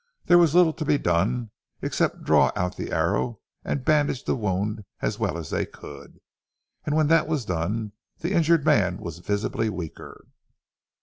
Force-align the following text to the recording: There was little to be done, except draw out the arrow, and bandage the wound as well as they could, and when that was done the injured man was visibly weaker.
There 0.25 0.39
was 0.39 0.55
little 0.55 0.73
to 0.73 0.83
be 0.83 0.97
done, 0.97 1.51
except 1.83 2.23
draw 2.23 2.51
out 2.55 2.75
the 2.75 2.91
arrow, 2.91 3.39
and 3.63 3.85
bandage 3.85 4.23
the 4.23 4.35
wound 4.35 4.83
as 4.99 5.19
well 5.19 5.37
as 5.37 5.51
they 5.51 5.63
could, 5.63 6.19
and 6.83 6.95
when 6.95 7.05
that 7.09 7.27
was 7.27 7.45
done 7.45 7.91
the 8.17 8.31
injured 8.33 8.65
man 8.65 8.97
was 8.97 9.19
visibly 9.19 9.69
weaker. 9.69 10.25